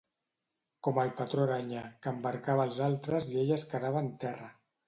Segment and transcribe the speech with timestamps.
[0.87, 4.53] Com el patró Aranya, que embarcava els altres i ell es quedava en terra.